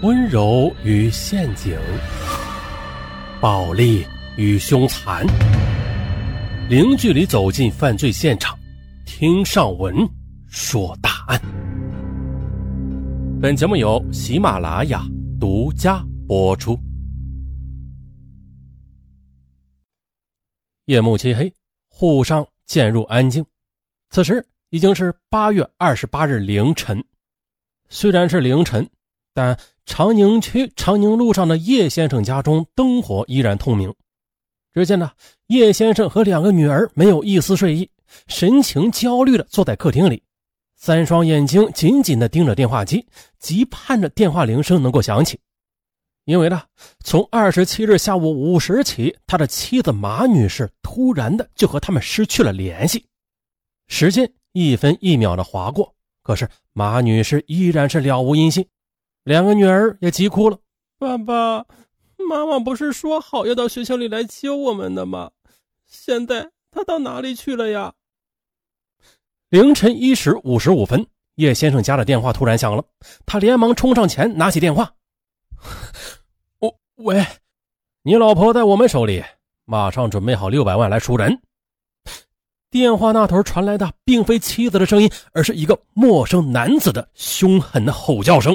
[0.00, 1.76] 温柔与陷阱，
[3.40, 5.26] 暴力与凶残，
[6.68, 8.56] 零距离走进犯罪现场，
[9.04, 10.08] 听上文
[10.46, 11.40] 说大案。
[13.42, 15.04] 本节目由喜马拉雅
[15.40, 16.78] 独家播出。
[20.84, 21.52] 夜幕漆黑，
[21.88, 23.44] 沪上渐入安静。
[24.10, 27.04] 此时已经是八月二十八日凌晨。
[27.88, 28.88] 虽然是凌晨，
[29.34, 29.58] 但
[29.88, 33.92] 长宁区长宁路上的叶先生家中灯火依然通明。
[34.74, 35.10] 只见呢，
[35.46, 37.90] 叶先生和两个女儿没有一丝睡意，
[38.26, 40.22] 神情焦虑的坐在客厅里，
[40.76, 43.06] 三双眼睛紧紧的盯着电话机，
[43.40, 45.40] 急盼着电话铃声能够响起。
[46.26, 46.62] 因为呢，
[47.02, 53.06] 从二十七日下午五时起，他的妻子马女士突然的就和他们失去了联系。
[53.88, 58.64] 时间一分一秒的划过，可是马女士依然是了无音信。
[59.24, 60.58] 两个女儿也急哭了
[60.98, 61.64] ：“爸爸
[62.16, 65.30] 妈妈不是说好要到学校里来接我们的吗？
[65.86, 67.92] 现在他到哪里去了呀？”
[69.50, 72.84] 凌晨一时五十五分，叶先生家的电话突然响了，
[73.24, 74.92] 他连忙冲上前拿起电话
[76.60, 77.26] ：“我喂，
[78.02, 79.22] 你老婆在我们手里，
[79.64, 81.40] 马上准备好六百万来赎人。”
[82.70, 88.54] 电话那头传来的并非妻子的声音，而是一个陌生男子的凶狠的吼叫声。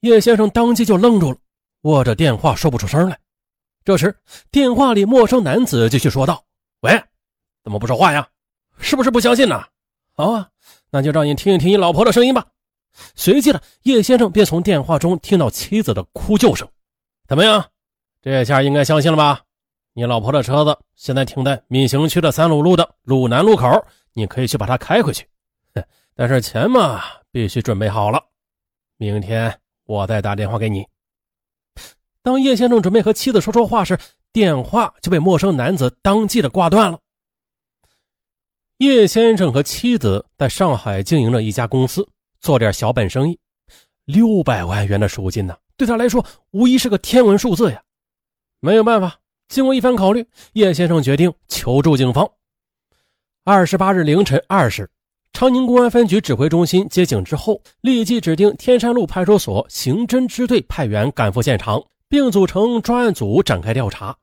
[0.00, 1.38] 叶先生当即就愣住了，
[1.82, 3.18] 握着电话说不出声来。
[3.84, 4.14] 这时，
[4.50, 6.44] 电话里陌生男子继续说道
[6.80, 7.02] ：“喂，
[7.62, 8.26] 怎么不说话呀？
[8.78, 9.62] 是不是不相信呢？
[10.14, 10.48] 好啊，
[10.90, 12.46] 那就让你听一听你老婆的声音吧。”
[13.14, 16.68] 随即呢，叶先生便从电话中听到妻子的哭救声。
[17.28, 17.64] 怎么样？
[18.22, 19.42] 这下应该相信了吧？
[19.92, 23.66] 你老婆的车子现在停在闵行区的三鲁路的鲁南路口，
[24.12, 25.26] 你可以去把它开回去。
[26.14, 28.22] 但是钱嘛，必须准备好了，
[28.96, 29.58] 明天。
[29.90, 30.86] 我再打电话给你。
[32.22, 33.98] 当叶先生准备和妻子说说话时，
[34.32, 37.00] 电话就被陌生男子当即的挂断了。
[38.76, 42.08] 叶先生和妻子在上海经营着一家公司，
[42.38, 43.36] 做点小本生意。
[44.04, 47.82] 六百万元的赎金呢，对他来说无疑是个天文数字呀。
[48.60, 49.18] 没有办法，
[49.48, 52.30] 经过一番考虑，叶先生决定求助警方。
[53.42, 54.88] 二十八日凌晨二时。
[55.32, 64.14] 长宁公安分局指挥中心接警之后，立即指定天山路派出所刑侦支队派员赶赴现场，并组成专案组展开调查。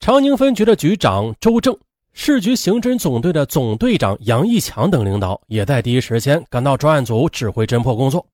[0.00, 1.76] 长宁分局的局长周正、
[2.14, 8.26] 市局刑侦总队的总队长杨义强等领导也在第一时间赶到专案组指挥侦破工作。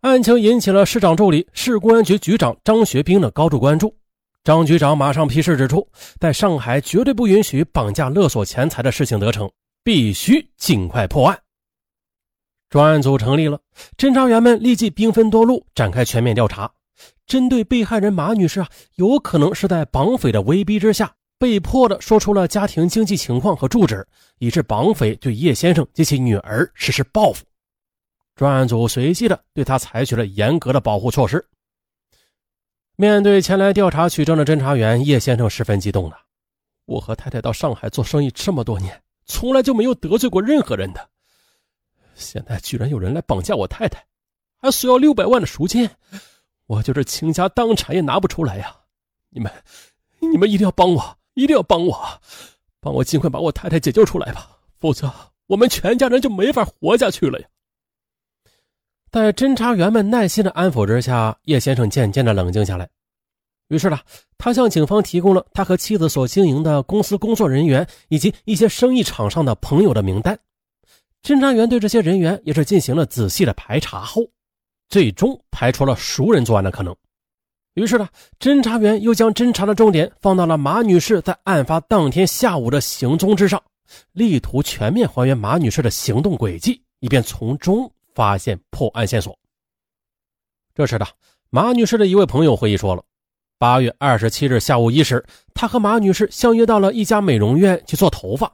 [0.00, 3.94] 案情引起了市长助理、市公安局局长张学兵的高度关注。
[4.42, 5.86] 张局长马上批示指出，
[6.18, 9.48] 在上海绝对不允许绑架勒索钱财的事情得逞。
[9.82, 11.42] 必须尽快破案。
[12.68, 13.60] 专案组成立了，
[13.96, 16.72] 侦查员们立即兵分多路展开全面调查。
[17.26, 24.06] 针对被害人马女士啊，有可能是在绑匪的威逼之下，被迫的说出了家庭经济情况和住址，
[24.38, 27.44] 以致绑匪对叶先生及其女儿实施报复。
[28.36, 31.44] 专案组随即的对他采取了严格的保护措施。
[32.96, 36.16] 面对前来调查取证的侦查员，叶先生十分激动的
[36.86, 41.08] ：“我和太太到上海做生意这么多年。”从来就没有得罪过任何人的，
[42.16, 44.04] 现在居然有人来绑架我太太，
[44.58, 45.88] 还索要六百万的赎金，
[46.66, 48.76] 我就是倾家荡产也拿不出来呀！
[49.28, 49.50] 你们，
[50.18, 52.20] 你们一定要帮我，一定要帮我，
[52.80, 55.08] 帮我尽快把我太太解救出来吧，否则
[55.46, 57.46] 我们全家人就没法活下去了呀！
[59.12, 62.90] 在侦查员们耐心的安抚之下，叶先生渐渐的冷静下来。
[63.70, 64.00] 于是呢，
[64.36, 70.36] 他向警方提供了他和妻子所经营的公司工作人员以及一些生意场上的朋友的名单。
[71.22, 74.22] 侦查员对这些人员也是进行了仔细的排查后，
[74.88, 76.94] 最终排除了熟人作案的可能。
[77.74, 78.08] 于是呢，
[78.40, 83.62] 侦查员又将侦查的重点放到了马女士在案发当天下午的行踪之上，
[84.10, 89.38] 力图全面还原马女士的行动轨迹，以便从中发现破案线索。
[90.74, 91.06] 这时的
[91.50, 93.04] 马女士的一位朋友回忆说了。
[93.60, 95.22] 八月二十七日下午一时，
[95.52, 98.50] 他和马女士相约到了一家美容院去做头发。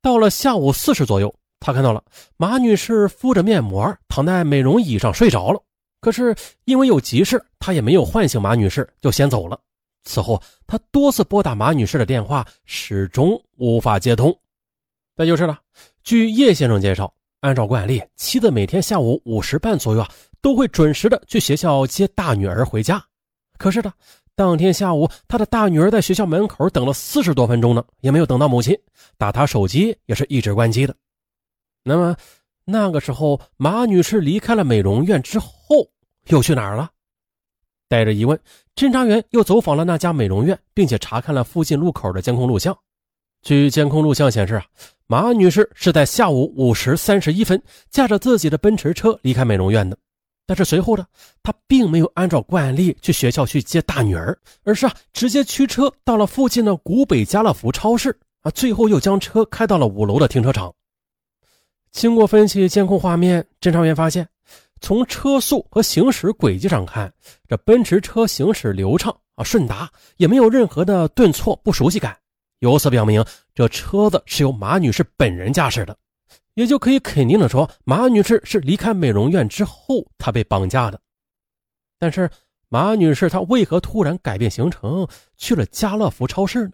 [0.00, 2.02] 到了下午四时左右，他看到了
[2.38, 5.62] 马女士敷着面膜躺在美容椅上睡着了。
[6.00, 6.34] 可是
[6.64, 9.60] 因为有急事，他也没有唤醒马女士，就先走了。
[10.04, 14.34] 此后，他多次拨打马女士的电话，始终无法接通。
[15.18, 15.58] 再就是了，
[16.02, 20.08] 据叶先生介绍，按照惯例，妻子每天下午五时半左右啊，
[20.40, 23.04] 都会准时的去学校接大女儿回家。
[23.58, 23.92] 可是呢。
[24.34, 28.74] 当天下午，他的大女儿在学校门口等了四十多分钟呢，也没有等到母亲。
[29.18, 30.94] 打他手机也是一直关机的。
[31.82, 32.16] 那么，
[32.64, 35.46] 那个时候马女士离开了美容院之后，
[36.28, 36.90] 又去哪儿了？
[37.88, 38.38] 带着疑问，
[38.74, 42.76] 侦查员又走访了那家美容院，并且查看了附近路口的监控录像。
[43.42, 44.64] 据监控录像显示啊，
[45.06, 47.60] 马女士是在下午五时三十一分
[47.90, 49.98] 驾着自己的奔驰车离开美容院的。
[50.50, 51.06] 但是随后呢，
[51.44, 58.10] 他并没有按照惯例去学校去接大女儿，而是啊直接驱车到了附近的古北家乐福超市
[58.42, 60.74] 啊，最后又将车开到了五楼的停车场。
[61.92, 64.28] 经过分析监控画面，侦查员发现，
[64.80, 67.12] 从车速和行驶轨迹上看，
[67.46, 72.16] 这奔驰车行驶流畅啊顺达，也没有任何的顿挫不熟悉感。
[72.58, 73.24] 由此表明，
[73.54, 75.96] 这车子是由马女士本人驾驶的，
[76.54, 81.00] 也就可以肯定的说，马女士是离开美容院之后，她被绑架的。
[81.98, 82.30] 但是，
[82.68, 85.06] 马女士她为何突然改变行程
[85.36, 86.72] 去了家乐福超市呢？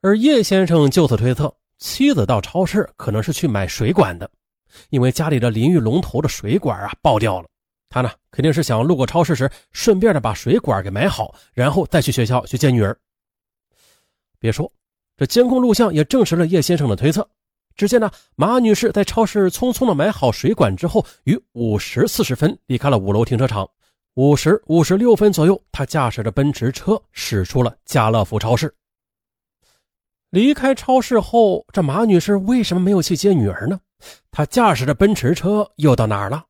[0.00, 1.54] 而叶先生就此推测。
[1.78, 4.28] 妻子到超市可能是去买水管的，
[4.90, 7.48] 因为家里的淋浴龙头的水管啊爆掉了。
[7.88, 12.98] 他呢肯定是想路过超市时顺便的把水管给买好，然后再去学校去接女儿。
[14.40, 14.70] 别说，
[15.16, 17.28] 这监控录像也证实了叶先生的推测。
[17.78, 23.66] 只见呢马女士在超市匆匆的买好水管之后，于五时四十分离开了五楼停车场。
[24.14, 28.74] 五时五十六分左右，她驾驶着奔驰车驶出了家乐福超市。
[30.30, 33.78] 离开超市后，这马女士为什么没有去接女儿呢？
[34.32, 36.46] 她驾驶着奔驰车又到哪儿了？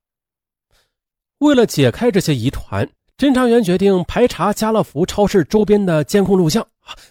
[1.40, 2.88] 为了解开这些疑团，
[3.18, 6.66] 侦查员决定排查家乐福超市周边的监控录像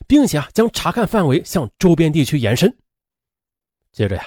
[0.07, 2.75] 并且啊将查看范围向周边地区延伸。
[3.91, 4.23] 接着呀，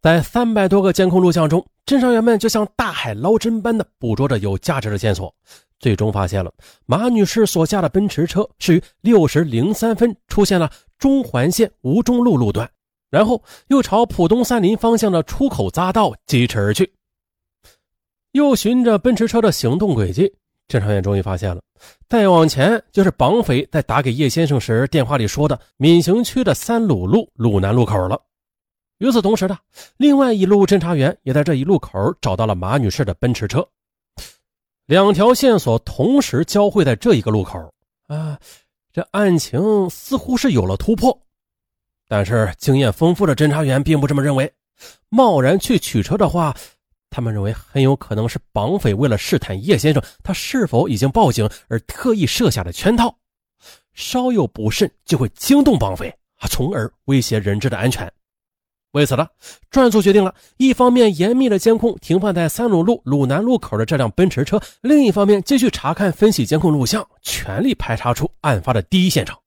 [0.00, 5.34] 在三百多个监控录像中，侦查员们就像大海捞针般的捕捉着有价值的线索，
[5.78, 6.52] 最终发现了
[6.86, 10.70] 马女士所驾的奔驰车是于六时零三分出现了。
[10.98, 12.68] 中环线吴中路路段，
[13.08, 16.92] 然后又朝浦东三林方向的出口匝道疾驰而去。
[18.32, 20.28] 又循着奔驰车的行动轨迹，
[20.66, 21.62] 侦查员终于发现了，
[22.08, 28.20] 再往前就是绑匪在打给叶先生时电话里说的闵行区的三鲁路鲁南路口了。
[28.98, 29.58] 与此同时呢，
[29.96, 33.66] 另外一路侦查员也在这一路口找到了马女士的奔驰车。
[34.86, 37.58] 两条线索同时交汇在这一个路口
[38.06, 38.38] 啊。
[38.90, 41.16] 这案情似乎是有了突破，
[42.08, 44.52] 但是经验丰富的侦查员并不这么认为。
[45.08, 46.56] 贸然去取车的话，
[47.08, 53.16] 他们认为很有可能是绑匪为了试探叶先生他是否已经报警而特意设下的圈套，
[53.92, 56.12] 稍有不慎就会惊动绑匪，
[56.50, 58.10] 从而威胁人质的安全。
[58.92, 59.28] 为此呢，
[59.70, 69.38] 专案组决定了，一方面严密的监控停放在三鲁路鲁南路口的这辆奔驰车，另一方面继续查看分析监控录像，全力排查出案发的第一现场。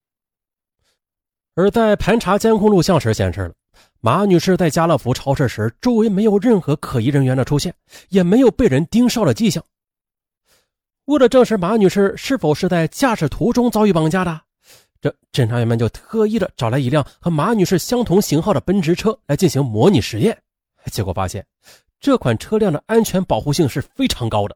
[1.56, 3.54] 而在盘查监控录像时，显示了
[4.00, 7.74] 马女士在家乐福超市时，周围没有任何可疑人员的出现，
[8.10, 9.64] 也没有被人盯梢的迹象。
[11.06, 14.42] 为了证实马女士是否是在驾驶途中遭遇绑架的。
[15.01, 20.38] 这侦查员们就特意的找来一辆和马女士相同型号的奔驰车来进行模拟实验，
[20.92, 21.44] 结果发现
[22.00, 24.56] 这款车辆的安全保护性是非常高的。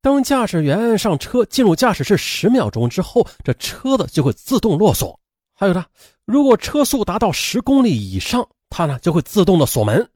[0.00, 5.18] 当驾驶员上车进入驾驶室十秒钟之后，这车子就会自动落锁。
[5.54, 5.84] 还有呢，
[6.24, 10.08] 如果车速达到十公里以上，它呢就会自动的锁门。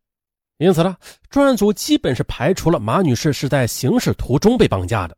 [0.58, 0.96] 因此呢，
[1.31, 5.16] 专案组基本是排除了马女士是在行驶途中被绑架的。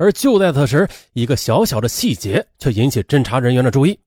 [0.00, 4.00] 而就在此时，一个小小的细节却引起侦查人员的注意。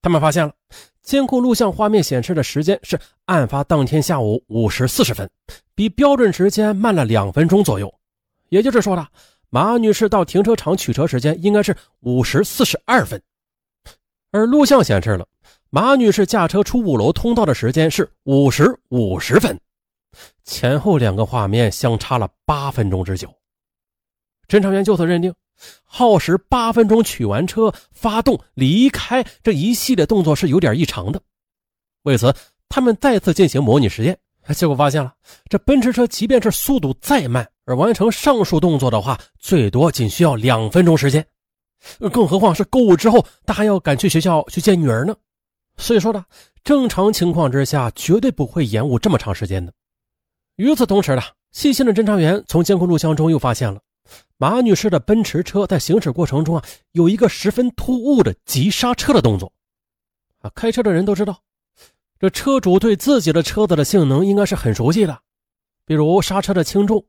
[0.00, 0.54] 他们发现了
[1.02, 5.28] 监控录像画面显示的时间是案发当天下午五时四十分，
[5.74, 7.92] 比标准时间慢了两分钟左右。
[8.50, 9.04] 也就是说呢，
[9.50, 13.20] 马女士到停车场取车时间应该是五时四十二分，
[14.30, 15.26] 而录像显示了
[15.70, 19.58] 马女士驾车出五楼通道的时间是五时五十分，
[20.44, 23.28] 前后两个画面相差了八分钟之久。
[24.48, 25.32] 侦查员就此认定，
[25.84, 31.20] 耗时八分钟取完车、发动、离开这一系列动作是有点异常的。
[32.02, 32.34] 为此，
[32.68, 34.18] 他们再次进行模拟实验，
[34.54, 35.12] 结果发现了
[35.48, 41.26] 这奔驰车即便是速度再慢，而完成上述动作的话，最多仅需要两分钟时间。
[42.12, 45.14] 更何况是购物之后，他还要赶去学校去见女儿呢。
[45.76, 46.24] 所以说呢，
[46.64, 49.72] 正常情况之下，绝对不会延误这么长时间的。
[50.56, 51.22] 与此同时呢，
[51.52, 53.80] 细心的侦查员从监控录像中又发现了。
[54.38, 59.52] 马女士的奔驰车在行驶过程中啊，有一个十分突兀的急刹车的动作。
[60.38, 61.42] 啊，开车的人都知道，
[62.18, 65.18] 这车主对自己的车子的性能应该是很熟悉的，
[65.86, 67.04] 比如刹车的轻重，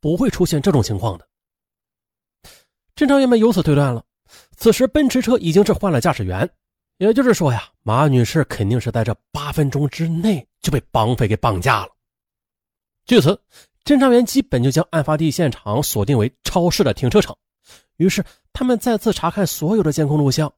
[0.00, 1.28] 不会出现这种情况的。
[2.96, 4.04] 侦查员们由此推断了，
[4.56, 6.50] 此时奔驰车已经是换了驾驶员，
[6.98, 11.88] 也就是说呀，马女士肯定是在这八分钟之内就被绑匪给绑架了。
[13.04, 13.40] 据此。
[13.86, 17.38] 侦查员基本就将案发地现场锁定为超市的停车场。
[17.98, 20.52] 于是他们再次查看所有的监控录像，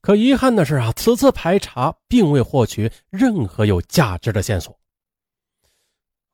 [0.00, 4.74] 可遗憾的是啊，此次排查并未获取任何有价值的线索。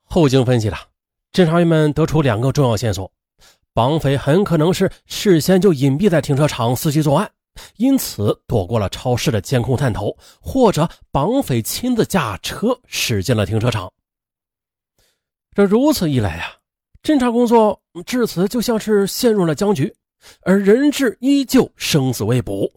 [0.05, 0.79] 后经分析了，
[1.33, 3.11] 侦查员们得出两个重要线索：
[3.75, 7.29] 绑匪很可能是事先就隐蔽在停车场伺机作案。
[7.77, 13.93] 因此躲过了超市的监控探头，或者绑匪亲自驾车驶进了停车场。
[15.57, 16.53] 这如此一来呀，
[17.03, 19.97] 侦查工作至此就像是陷入了僵局，
[20.43, 22.71] 而人质依旧生死未卜，